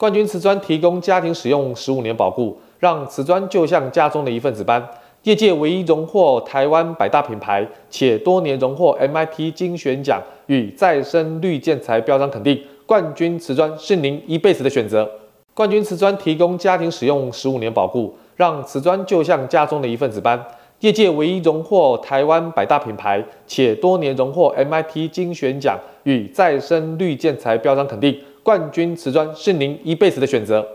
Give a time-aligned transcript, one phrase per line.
[0.00, 4.82] 冠军瓷砖提供家庭使用十五年保固，让瓷砖就像家中的一份子般。
[5.24, 12.58] 业界唯一荣获台湾百大品牌，且多年荣获 MIT 精选奖与再生绿建材标章肯定。
[12.86, 15.06] 冠军瓷砖是您一辈子的选择。
[15.52, 20.42] 冠军瓷砖提供家庭使用十五年保固，让瓷砖就像家中的一份子般。
[20.78, 28.18] 业界唯一荣获台湾百大品牌，且多年荣获 MIT 精选奖与再生绿建材标章肯定。
[28.42, 30.66] 冠军瓷砖是您一辈子的选择。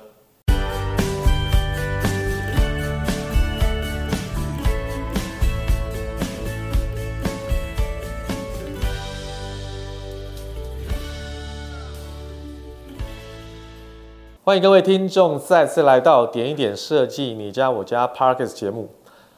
[14.44, 18.90] 欢迎各位听众再次来到点一点设计你家我家 Parkes 节目。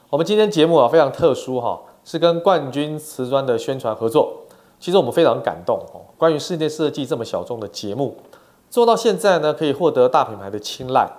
[0.10, 4.47] 我们今天节目啊非常特殊哈，是跟冠军瓷砖的宣传合作。
[4.80, 6.02] 其实我们非常感动哦。
[6.18, 8.16] 关于室内设计这么小众的节目，
[8.70, 11.10] 做到现在呢，可以获得大品牌的青睐，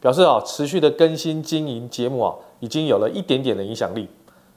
[0.00, 4.08] 表示啊持续的更新经营节目啊，已经有了一点点的影响力。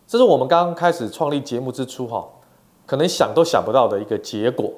[0.07, 2.27] 这是我们刚刚开始创立节目之初哈，
[2.85, 4.71] 可能想都想不到的一个结果。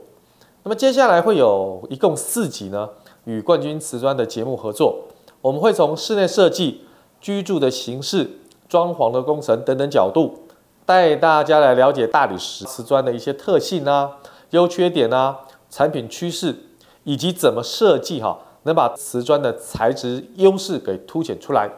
[0.64, 2.90] 那么接下来会有一共四集呢。
[3.26, 5.00] 与冠军瓷砖的节目合作，
[5.40, 6.82] 我们会从室内设计、
[7.22, 8.30] 居住的形式、
[8.68, 10.40] 装潢的工程等等角度，
[10.86, 14.18] 带大家来了解大理石瓷砖的一些特性啊、
[14.50, 15.40] 优缺点啊、
[15.70, 16.56] 产品趋势，
[17.04, 21.70] 以及怎么设计哈，能把瓷砖的材质优势给凸显出来。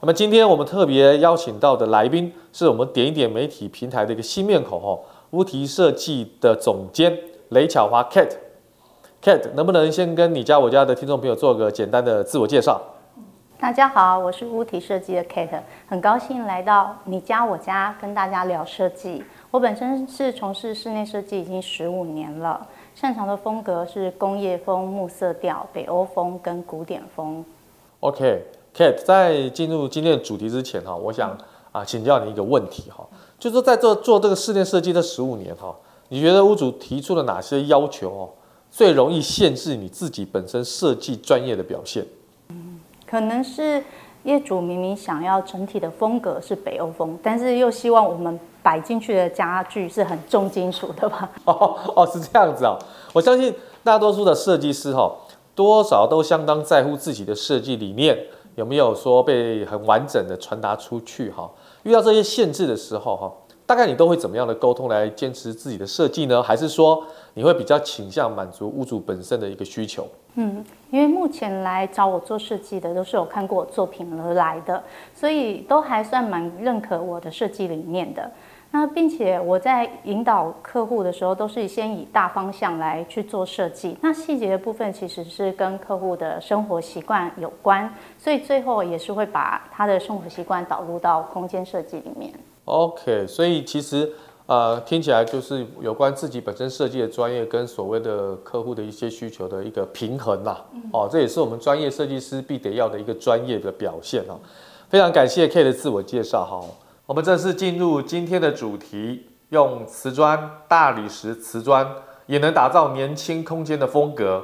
[0.00, 4.98] 那么今天我们特别邀请到的来宾，是我们点一点媒体平台的一个新面孔哈，
[5.30, 7.18] 屋提设计的总监
[7.50, 8.36] 雷巧华 Kate。
[9.22, 12.80] Kate，能不能先跟你家我家的听众朋友做个简单的自我介绍？
[13.58, 19.24] 大家好，我是屋体设计的 Kate，很高兴来到你家我家跟大家聊设计。
[19.50, 27.42] 我本身是从事室内设计已经十五年了，擅长的风格是工业风、木色调、北欧风跟古典风。
[28.00, 31.34] OK，Kate，在进入今天的主题之前哈，我想
[31.72, 35.74] 啊请教你一个问题哈，就是在做做这个室内设计的十五年哈，
[36.10, 38.28] 你觉得屋主提出了哪些要求哦？
[38.70, 42.04] 最容易限制你自己本身设计专业的表现，
[43.06, 43.82] 可能是
[44.24, 51.30] 业主明明想要整体的风格是北欧风，但是又希望我们摆进去的家具是很重金属的吧？
[51.46, 52.76] 哦哦，是这样子啊！
[53.12, 55.10] 我相信大多数的设计师哈，
[55.54, 58.18] 多少都相当在乎自己的设计理念
[58.56, 61.48] 有没有说被很完整的传达出去哈。
[61.84, 63.32] 遇到这些限制的时候哈。
[63.66, 66.40] 大概你都会怎么样的沟通来坚持自己的设计呢？
[66.40, 67.04] 还是说
[67.34, 70.06] 你会比较倾向满足屋主本身的一个需求？
[70.36, 74.80] 嗯，因为目前来找我做设计的都是有看过我作品而来的，
[75.12, 78.30] 所以都还算蛮认可我的设计理念的。
[78.70, 83.96] 那并且我在引导客户的时候，都是先以大方向来去做设计。
[84.02, 92.30] 那细节的部分其实是跟客户的生活习惯有关，所以最后也是会把他的生活习惯导入到空间设计里面。
[92.66, 94.12] OK，所以其实
[94.46, 100.58] 呃听起来就是有关自己本身设计的专业跟所谓的客户的一些需求的一个平衡呐。
[100.92, 104.34] 哦，这也是我们专业设计师必得要的一个专业的表现啊。
[104.88, 106.60] 非常感谢 Kate 的自我介绍哈。
[107.06, 111.88] 我们正式进入今天的主题，用瓷砖、大理石瓷砖
[112.26, 114.42] 也能打造年轻空间的风格。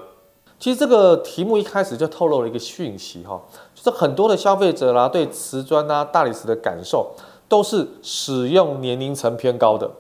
[0.61, 3.43] 其实这个题目一开始就透露了一个讯息哈，
[3.75, 7.13] 就是很多的消费者啦对瓷砖啊、大理石的感受。
[7.53, 9.91] 都是使用年龄层偏高的，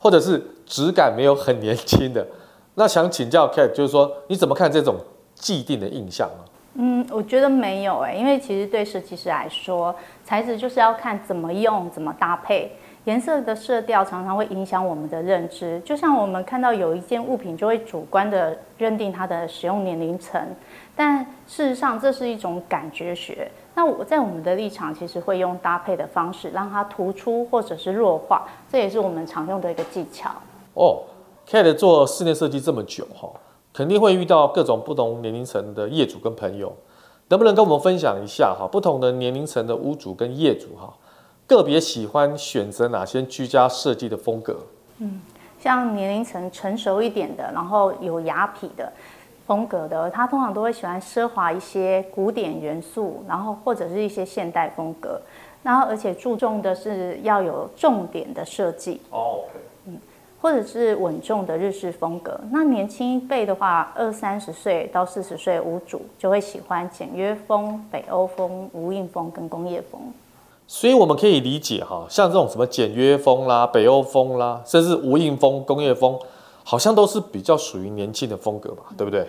[0.00, 2.26] 或者是质感没有很年轻的。
[2.74, 4.96] 那想请教 Kate，就是说你怎么看这种
[5.36, 6.44] 既定的印象呢？
[6.74, 9.94] 嗯，我觉得没有哎，因为其实对设计师来说，
[10.24, 12.72] 材质就是要看怎么用、怎么搭配。
[13.04, 20.40] 颜色的色调常常会影响我们的认知，就像我们看到有一件物品，就会主观的认定它的使用年龄层，
[20.96, 23.48] 但事实上这是一种感觉学。
[23.78, 30.28] 那我在我们的立场，其实会用搭配的方式，让它突出或者是弱化，这也是我们常用的一个技巧。
[30.74, 31.04] 哦
[31.48, 33.30] ，Kate 做室内设计这么久哈，
[33.72, 36.72] 肯定会遇到各种不同年龄层的业主跟朋友，
[37.28, 38.66] 能不能跟我们分享一下哈？
[38.66, 40.92] 不同的年龄层的屋主跟业主哈，
[41.46, 44.56] 个别喜欢选择哪些居家设计的风格？
[44.98, 45.20] 嗯，
[45.60, 48.92] 像年龄层成熟一点的，然后有雅痞的。
[49.48, 55.18] 风格的，他通常都会喜欢奢华一些古典元素，然后或者是一些现代风格，
[55.62, 59.40] 然后而且注重的是要有重点的设计哦，
[59.86, 59.98] 嗯，
[60.42, 62.38] 或者是稳重的日式风格。
[62.52, 69.98] 那年轻一辈的话，二三十岁到四十岁屋主就会喜欢简约风、北欧风、无印风跟工业风。
[70.66, 76.18] 所以我们可以理解哈，像这种什么简约风啦、北欧风啦，甚至无印风、工业风。
[76.64, 79.26] 好像都是比较属于年轻的风格吧，对不对？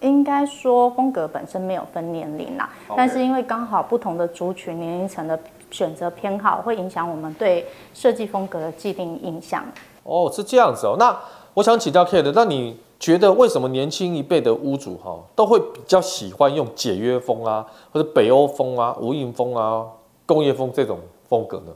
[0.00, 2.94] 应该说风格本身没有分年龄啦，Okay.
[2.96, 5.38] 但是因为刚好不同的族群年龄层的
[5.70, 9.64] 选择偏好，会影响我们对设计风格的既定印象。
[10.04, 10.96] 哦，是这样子哦。
[10.98, 11.16] 那
[11.54, 19.84] 我想请教 Kate，那你觉得为什么年轻一辈的屋主哈都会比较喜欢用简约风啊，或者北欧风啊、无印风啊、
[20.24, 20.98] 工业风这种
[21.28, 21.72] 风格呢？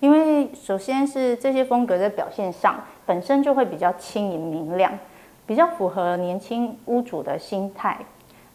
[0.00, 4.92] 因为首先是这些风格在表现上本身就会比较轻盈明亮。
[5.46, 7.98] 比较符合年轻屋主的心态。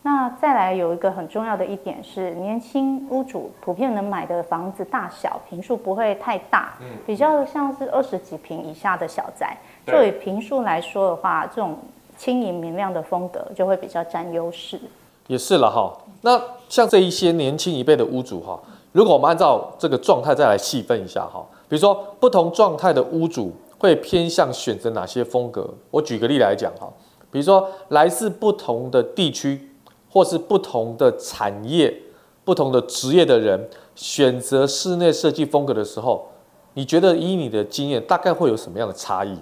[0.03, 6.73] 那再来有一个很重要的一点是，年轻屋主普遍能买的房子大小平数不会太大，
[7.05, 9.55] 比较像是二十几平以下的小宅。
[9.85, 11.77] 就以平数来说的话，这种
[12.17, 14.79] 轻盈明亮的风格就会比较占优势。
[15.27, 15.95] 也是了哈。
[16.21, 18.59] 那像这一些年轻一辈的屋主哈，
[18.91, 23.53] 如果我们按照这个状态再来细分一下哈，比如说不同状态的屋主。
[23.81, 25.67] 会偏向选择哪些风格？
[25.89, 26.87] 我举个例来讲哈，
[27.31, 29.71] 比如说来自不同的地区，
[30.07, 31.91] 或是不同的产业、
[32.45, 36.27] 不同的职业的人，选择室内设计风格的时候，
[36.75, 39.35] 你觉得以你的经验，大概会有什么样的差异？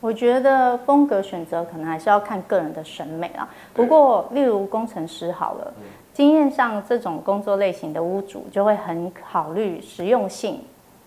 [0.00, 3.48] 我觉得风格选择可能还是要看个人的审美啦。
[3.72, 5.74] 不过，例如工程师好了，
[6.12, 10.60] 经验上这种工作类型的屋主就会很考虑实用性，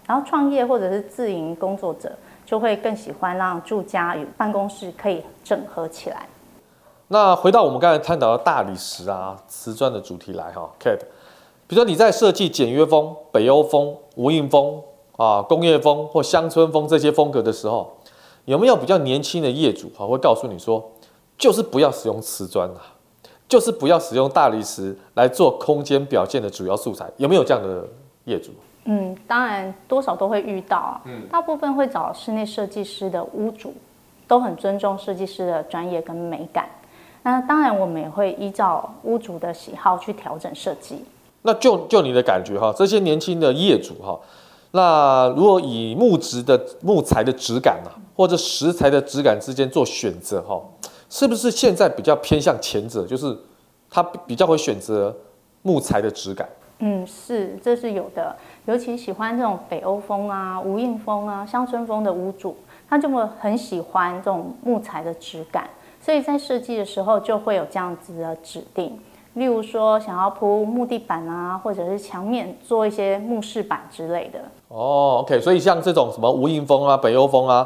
[0.05, 2.11] 然后创业或者是自营工作者。
[2.47, 6.29] 就会更喜欢让住家与办公室可以整合起来。
[7.09, 10.99] 那回到我们刚才探讨的大理石啊、瓷砖的主题来哈，Kate，
[11.67, 14.81] 比如说你在设计简约风、北欧风、无印风
[15.17, 17.97] 啊、工业风或乡村风这些风格的时候，
[18.45, 20.91] 有没有比较年轻的业主哈会告诉你说，
[21.37, 22.95] 就是不要使用瓷砖啊，
[23.49, 27.11] 就是不要使用大理石来做空间表现的主要素材？
[27.17, 27.85] 有没有这样的
[28.23, 28.51] 业主？
[28.89, 31.01] 嗯，当然多少都会遇到啊。
[31.05, 33.73] 嗯，大部分会找室内设计师的屋主，
[34.27, 36.69] 都很尊重设计师的专业跟美感。
[37.23, 41.03] 那当然，我们也会依照屋主的喜好去调整设计。
[41.41, 44.17] 那就就你的感觉哈，这些年轻的业主哈，
[44.71, 50.61] 那如果以木质的木材的质感啊，或者石材的质感之间做选择哈，
[51.09, 53.05] 是不是现在比较偏向前者？
[53.05, 53.37] 就是
[53.89, 55.13] 他比较会选择
[55.61, 56.47] 木材的质感。
[56.79, 58.35] 嗯，是，这是有的。
[58.67, 62.53] 尤其喜欢这种北欧风啊、无印风啊、乡村风的屋主，
[62.89, 65.69] 他就会很喜欢这种木材的质感，
[66.01, 68.99] 所以在设计的时候就会有这样子的指定。
[69.35, 74.39] 例如说，想要铺木地板啊，或者是墙面做一些木饰板之类的。
[74.67, 77.65] 哦，OK，所以像这种什么无印风啊、北欧风啊，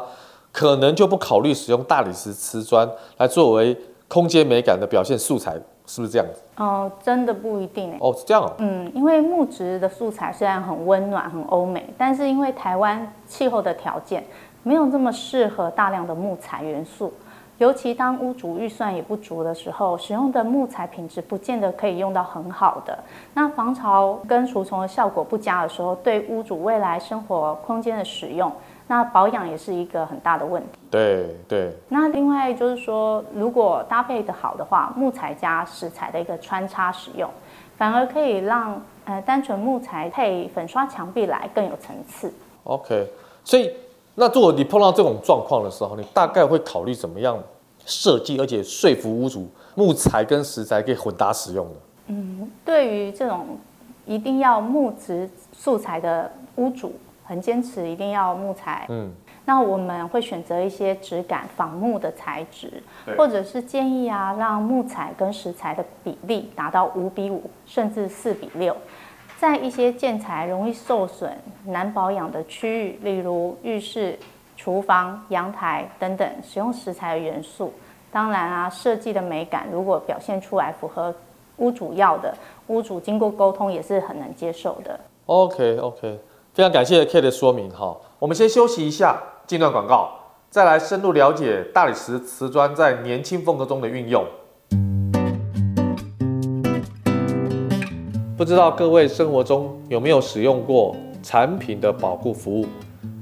[0.52, 3.76] 可能就不考虑使用大理石瓷砖来作为
[4.06, 5.56] 空间美感的表现素材。
[5.86, 6.40] 是不是这样子？
[6.56, 8.50] 哦，真的不一定哦，是这样。
[8.58, 14.24] 嗯，因为木质的素材虽然很温暖、很欧美，但是因为台湾气候的条件
[14.62, 17.12] 没有这么适合大量的木材元素，
[17.58, 22.96] 尤其当屋主预算也不足的时候，使用的木材品质不见得可以用到很好的。
[23.34, 28.50] 那防潮跟除虫的效果不佳的时候，对屋主未来生活空间的使用。
[28.92, 30.78] 那保养也是一个很大的问题。
[30.90, 31.74] 对对。
[31.88, 37.26] 那另外就是说，如果搭配的好的话，木材加石材的一个穿插使用，
[37.78, 42.30] 反而可以让呃单纯木材配粉刷墙壁来更有层次。
[42.64, 43.08] OK，
[43.42, 43.72] 所以
[44.14, 47.42] 那如果你碰到这种状况的时候，你大概会考虑怎么样
[47.86, 51.74] 设计，而且说服屋主木材跟石材可以混搭使用的？
[52.08, 53.56] 嗯，对于这种
[54.04, 56.92] 一定要木质素材的屋主。
[57.32, 59.10] 很坚持一定要木材，嗯，
[59.46, 62.70] 那我们会选择一些质感仿木的材质，
[63.16, 68.76] 或者是建议啊，让木材跟石材的比例达到五比五，甚至四比六。
[69.38, 71.32] 在一些建材容易受损、
[71.64, 74.18] 难保养的区域，例如浴室、
[74.54, 77.72] 厨房、阳台等等，使用石材的元素。
[78.10, 81.14] 当然啊，设计的美感如果表现出来符合
[81.56, 82.36] 屋主要的，
[82.66, 85.00] 屋主经过沟通也是很能接受的。
[85.24, 86.20] OK OK。
[86.54, 90.10] 非常感谢 K 的说明哈，我们先休息一下，进段广告，
[90.50, 94.22] 再来深入了解大理石瓷砖在年轻风格中的运用。
[98.36, 102.66] 不知道各位生活中有没有使用过产品的保固服务？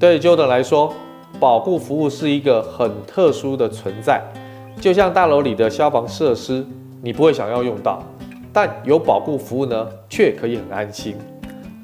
[0.00, 0.92] 对 Jordan 来说，
[1.38, 4.20] 保固服务是一个很特殊的存在，
[4.80, 6.66] 就像大楼里的消防设施，
[7.00, 8.02] 你不会想要用到，
[8.52, 11.14] 但有保固服务呢，却可以很安心。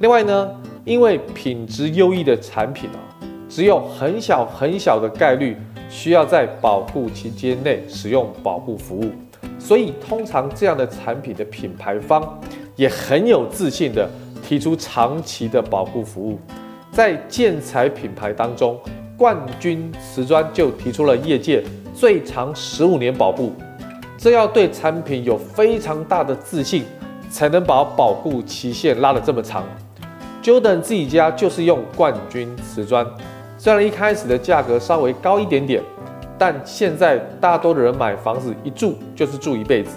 [0.00, 0.50] 另外呢，
[0.86, 3.02] 因为品质优异的产品啊，
[3.48, 5.56] 只有很小很小的概率
[5.88, 9.10] 需要在保护期间内使用保护服务，
[9.58, 12.40] 所以通常这样的产品的品牌方
[12.76, 14.08] 也很有自信地
[14.44, 16.38] 提出长期的保护服务。
[16.92, 18.78] 在建材品牌当中，
[19.18, 23.52] 冠军瓷砖就提出了业界最长十五年保护，
[24.16, 26.84] 这要对产品有非常大的自信，
[27.28, 29.64] 才能把保护期限拉得这么长。
[30.46, 33.04] Jordan 自己家就是用冠军瓷砖，
[33.58, 35.82] 虽然一开始的价格稍微高一点点，
[36.38, 39.96] 但现在大多的人买房子一住就是住一辈子。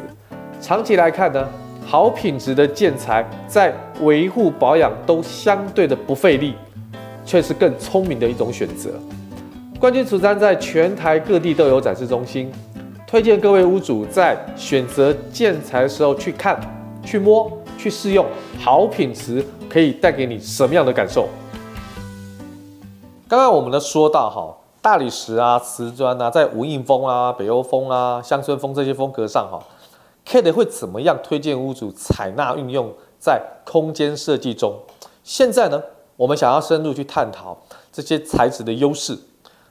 [0.60, 1.48] 长期来看呢，
[1.86, 6.56] 好品质的建材在维护保养都相对的不费力，
[7.24, 8.90] 却是更聪明的一种选择。
[9.80, 12.52] 冠军瓷砖在全台各地都有展示中心，
[13.06, 16.60] 推荐各位屋主在选择建材的时候去看、
[17.06, 18.26] 去摸、去试用，
[18.58, 21.30] 好品质可以带给你什么样的感受？
[23.28, 29.62] 刚刚我们呢说到哈，大理石啊、瓷砖啊，在无印风啊、北欧风啊、乡村风这些风格上哈
[30.26, 34.74] ，Kate 会怎么样推荐屋主采纳运用在空间设计中？
[35.24, 35.80] 现在呢，
[36.18, 37.56] 我们想要深入去探讨
[37.94, 39.16] 这些材质的优势。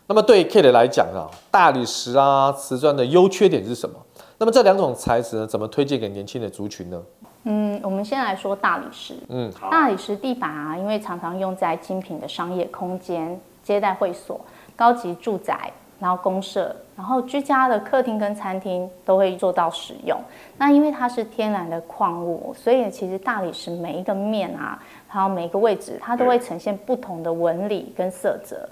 [0.07, 3.97] 那么对 Kate 来讲啊，大理石啊、瓷砖的优缺点是什么？
[4.40, 7.02] 那么这两种材质呢，怎么推荐给年轻的族群呢？
[7.42, 9.14] 嗯，我们先来说大理石。
[9.28, 14.40] 嗯，大理石地板啊，因为常常用在精品的商业空间、接待会所、
[14.76, 20.16] 高级住宅，然后公社，然后居家的客厅跟餐厅都会做到使用。
[20.57, 28.68] 那因为它是天然的矿物，所以其实大理石每一个面啊，还有每一个位置，它都会呈现不同的纹理跟色泽。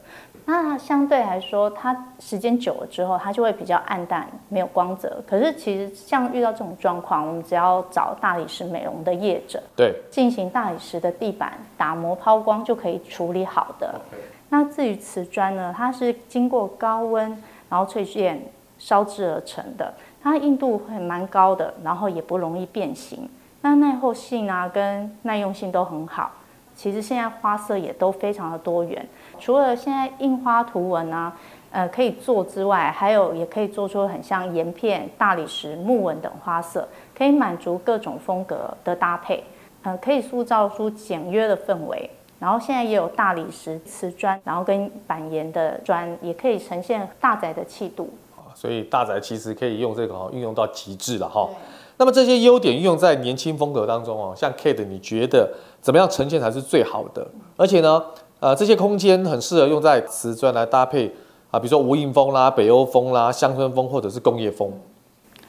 [0.48, 5.20] 那相对来说，它时间久了之后，它就会比较暗淡，没有光泽。
[5.26, 14.00] 可是其实像遇到这种状况，我们只要找大理石美容的业者，对，进行大理石的地板打磨抛光就可以处理好的。
[14.48, 17.28] 那至于瓷砖呢，它是经过高温
[17.68, 18.40] 然后淬炼
[18.78, 23.28] 烧制而成的，它硬度会蛮高的，然后也不容易变形。
[23.62, 26.30] 那耐候性啊跟耐用性都很好。
[26.76, 29.04] 其实现在花色也都非常的多元。
[29.40, 31.34] 除了现在印花图文啊，
[31.70, 39.42] 呃，可以做之外，还有也可以做出很像岩片、大理石、木纹等花色，可以满足各种风格的搭配，
[39.82, 42.08] 呃，可以塑造出简约的氛围。
[42.38, 48.10] 然后现在也有大理石瓷砖，然后跟板岩的砖，也可以呈现大宅的气度。
[48.54, 51.48] 所以大宅其实可以用这个运用到极致了哈。
[51.98, 55.50] 那么这些优点运用在年轻风格当中哦，像 Kate，你觉得
[55.80, 57.26] 怎么样呈现才是最好的？
[57.56, 58.02] 而且呢？
[58.38, 61.10] 呃，这些空间很适合用在瓷砖来搭配
[61.50, 64.70] 啊，比如说无印风啦、北欧风啦、乡村风或者是工业风。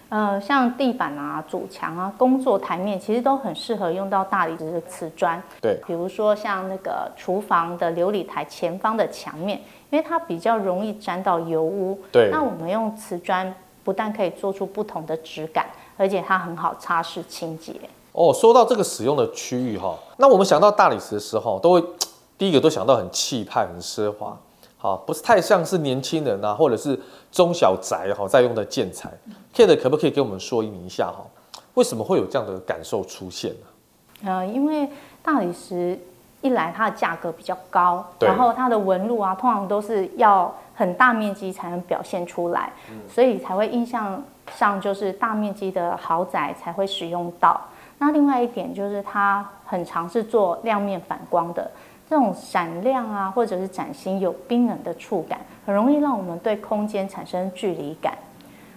[0.08, 5.44] 呃，像地板啊、主墙啊、工作台面，其实都很适合用到大理石的瓷砖。
[5.62, 12.00] 对，比如说像那个厨房的琉璃台前方的墙面，因为它比较容易沾到油污。
[12.10, 17.74] 对，那我们用瓷砖不但可以做出不同的质感，而且它很好擦拭清洁。
[18.14, 21.84] 哦，说到这个使用的区域哈，那我们想到大理石的时候都会。
[22.38, 24.38] 第一个都想到很气派、很奢华，
[24.78, 27.00] 好，不是太像是年轻人啊，或者是
[27.32, 29.12] 中小宅哈在用的建材。
[29.56, 31.26] Kate 可不可以给我们说明一下哈，
[31.74, 34.30] 为什么会有这样的感受出现呢？
[34.30, 34.88] 呃，因为
[35.24, 36.00] 大理石
[36.42, 42.72] 一来它的价格比较高，然后它的纹路啊，通常都是要很大面积才能表现出来，
[43.12, 44.24] 所以才会印象
[44.56, 47.60] 上就是大面积的豪宅才会使用到。
[48.00, 51.70] 那另外一点就是它很常是做亮面反光的。
[52.10, 58.18] 这种闪亮啊，或者是崭新有冰冷的触感，很容易让我们对空间产生距离感。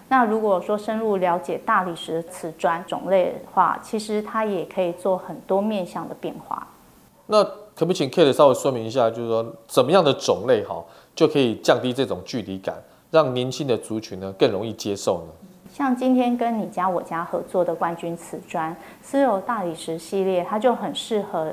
[0.09, 6.67] 那如果说深入了解大理石瓷砖种类的话，其实它也可以做很多面向的变化。
[7.27, 7.45] 那
[7.77, 10.83] 可不请 Kate 稍微说明一下，就是说怎么样的种类哈，
[11.15, 12.75] 就可以降低这种距离感，
[13.13, 15.50] 让年轻的族群呢更容易接受呢？
[15.73, 21.53] 像今天跟你家我家合作的冠军瓷砖丝柔大理石系列，它就很适合。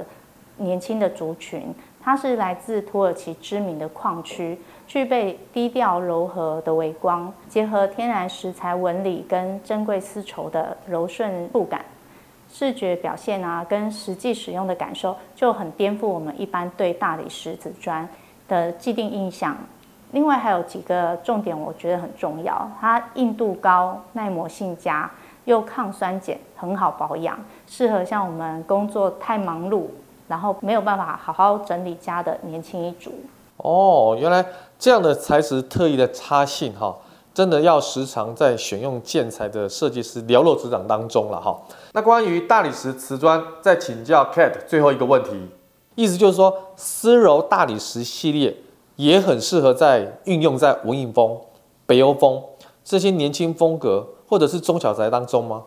[0.59, 1.71] 年轻的族群，
[2.01, 4.57] 它是来自土耳其知名的矿区，
[4.87, 11.85] 具备低调柔和的微光，结合天然石材纹理跟珍贵丝绸的柔顺触感，
[12.51, 18.09] 视觉表现啊，跟实际使用的感受就很颠覆我们一般对大理石瓷砖
[18.47, 19.55] 的既定印象。
[20.11, 25.11] 另外还有几个重点，我觉得很重要，它硬度高，耐磨性佳，
[25.45, 29.87] 又抗酸碱，很好保养，适合像我们工作太忙碌。
[30.29, 33.13] 然后没有办法好好整理家的年轻一族
[33.55, 34.45] 哦，原来
[34.77, 36.93] 这样的材质特异的差性哈，
[37.33, 41.57] 真的要时常在选用建材的设计师了若指掌当中了哈。
[41.93, 45.49] 那关于大理石瓷砖，再请教 Kate 最后一个问题，
[45.95, 48.53] 意思就是说，丝柔大理石系列
[48.97, 51.39] 也很适合在运用在文印风、
[51.85, 52.41] 北欧风
[52.83, 55.63] 这些年轻风格或者是中小宅当中吗？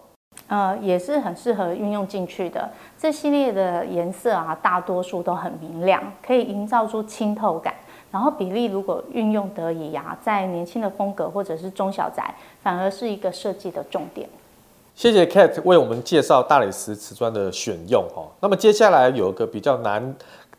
[0.49, 2.69] 呃，也是很适合运用进去的。
[2.99, 7.73] 这系列的颜色啊，大多数都很明亮，可以营造出清透感，
[8.11, 14.29] 然后比例如果运用得宜啊，在年轻的风格或者是中小宅，反而是一个设计的重点。
[14.97, 18.25] 谢谢 Kate 为我们介绍大理石瓷砖的选用哈。
[18.41, 20.15] 那么接下来有一个比较难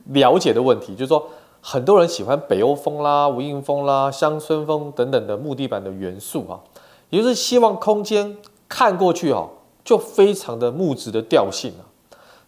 [0.05, 1.27] 了解的问题，就是说
[1.61, 6.59] 很多人喜欢北欧风啦、无印风啦、乡村风等等的木地板的元素啊，
[7.09, 8.35] 也就是希望空间
[8.67, 9.47] 看过去哦
[9.83, 11.85] 就非常的木质的调性啊。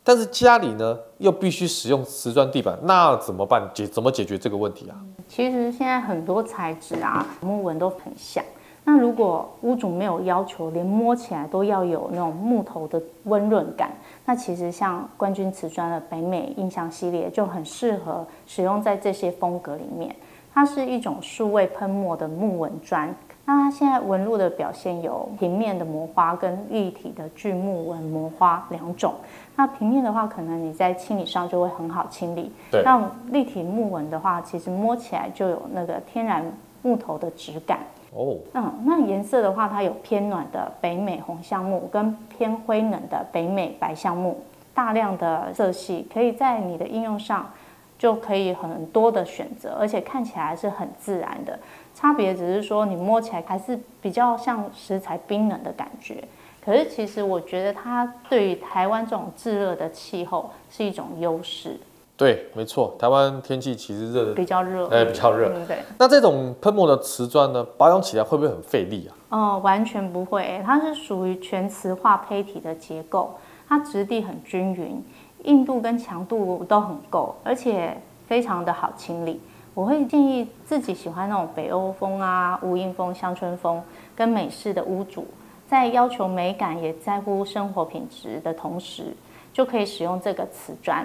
[0.04, 3.70] 但是家里呢又必须使用瓷砖地板，那怎么办？
[3.74, 4.98] 解怎么解决这个问题啊？
[5.30, 8.44] 其实现在很多材质啊，木纹都很像。
[8.84, 13.94] 那如果屋主没有要求，连摸起来都要有那种木头的温润感，
[14.26, 20.16] 那其实像冠军瓷砖的北美印象系列就很适合使用在这些风格里面。
[20.56, 23.12] 它是一种数位喷墨的木纹砖，
[23.44, 29.16] 那它现在纹路的表现有平面的磨花跟立体的锯木纹磨花两种。
[29.56, 32.52] 那平面的话，可能你在清理上就会很好清理。
[32.70, 32.84] 对。
[32.84, 36.46] 那立体木纹的话，其实摸起来就有那个天然
[36.84, 37.80] 木头的质感。
[38.16, 44.42] 哦，嗯，那颜色的话，它有偏暖的北美红橡木跟偏灰冷的北美白橡木，
[44.74, 47.52] 大量的色系可以在你的应用上
[47.98, 51.58] 就可以很多的选择，而且看起来是很自然的。
[51.96, 56.24] 差别只是说你摸起来还是比较像食材冰冷的感觉，
[56.64, 61.80] 可是其实我觉得它对于台湾这种炙热的气候是一种优势。
[62.16, 65.52] 对，没错，台湾天气其实热的比较热，哎，比较热。
[65.56, 65.78] 嗯，对。
[65.98, 69.12] 那这种喷墨的瓷砖呢，保养起来会不会很费力啊？
[69.30, 73.34] 哦，完全不会，它是属于全瓷化胚体的结构，
[73.68, 75.04] 它质地很均匀，
[75.46, 79.42] 硬度跟强度都很够，而且非常的好清理。
[79.74, 83.82] 我会建议自己喜欢那种北欧风啊、无印风、乡村风
[84.16, 85.26] 跟美式的屋主，
[85.68, 89.16] 在要求美感也在乎生活品质的同时，
[89.52, 91.04] 就可以使用这个瓷砖。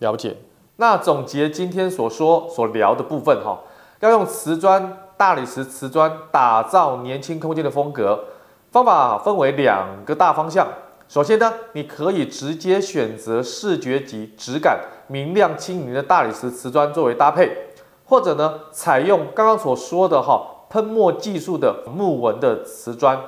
[0.00, 0.36] 了解。
[0.76, 3.60] 那总结今天所说所聊的部分哈，
[4.00, 8.24] 要用瓷砖、大理石瓷砖打造年轻空间的风格，
[8.70, 10.66] 方法分为两个大方向。
[11.06, 17.50] 首先呢，你可以直接选择视觉及质感明亮轻盈的大理石瓷砖作为搭配，
[18.06, 23.20] 或者呢，采用刚刚所说的哈喷墨技术的木纹的瓷砖。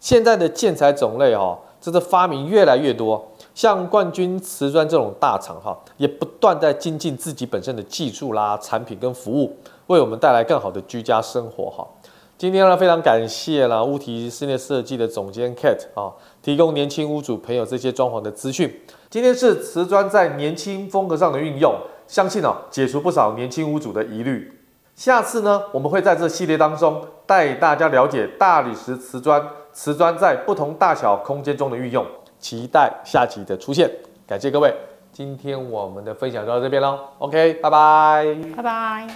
[0.00, 3.32] 现在的建材种类哈，真的发明越来越多。
[3.56, 11.88] 像冠军瓷砖这种大厂哈，也不断在精进自己本身的技术啦、产品跟服务，为我们带来更好的居家生活哈。
[12.36, 18.78] 今天呢，非常感谢啦屋提室内设计的总监 kat 啊，提供年轻屋主朋友这些装潢的资讯。
[19.08, 21.74] 今天是瓷砖在年轻风格上的运用，
[22.06, 24.52] 相信哦解除不少年轻屋主的疑虑。
[24.94, 29.42] 下次呢，我们会在这系列当中带大家了解大理石瓷砖，
[29.72, 32.04] 瓷砖在不同大小空间中的运用。
[32.38, 33.90] 期待下集的出现，
[34.26, 34.72] 感谢各位，
[35.12, 39.06] 今天我们的分享就到这边喽，OK，拜拜，拜拜。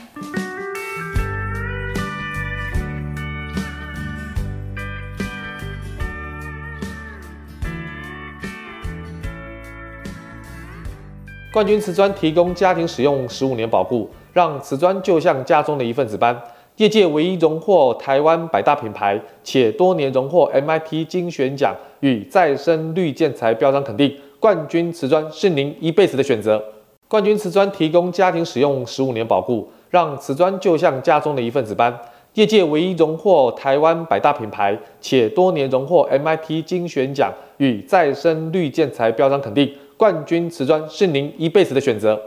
[11.52, 16.40] 冠军瓷砖提供家庭使用十五年保护，让瓷砖就像家中的一份子般。
[16.80, 26.64] 业界唯一荣获台湾百大品牌，且多年荣获 MIT 精选奖与再生绿建材标章肯定，冠军瓷砖是您一辈子的选择。
[27.06, 31.94] 冠军瓷砖提供家庭使用十五年保固，让瓷砖就像家中的一份子般。
[32.32, 42.18] 业界唯一荣获台湾百大品牌，且多年荣获 MIT 精选奖与再生绿建材标章肯定，冠军瓷砖是您一辈子的选择。